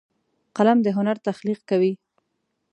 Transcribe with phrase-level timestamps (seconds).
[0.57, 1.93] قلم د هنر تخلیق کوي